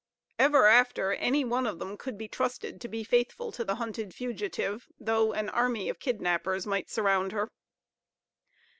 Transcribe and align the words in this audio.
Ever 0.39 0.65
after, 0.65 1.11
any 1.13 1.45
one 1.45 1.67
of 1.67 1.77
them 1.77 1.95
could 1.95 2.17
be 2.17 2.27
trusted 2.27 2.81
to 2.81 2.87
be 2.87 3.03
faithful 3.03 3.51
to 3.51 3.63
the 3.63 3.75
hunted 3.75 4.15
fugitive, 4.15 4.87
though 4.99 5.31
an 5.31 5.47
army 5.49 5.89
of 5.89 5.99
kidnappers 5.99 6.65
might 6.65 6.89
surround 6.89 7.33
her. 7.33 7.51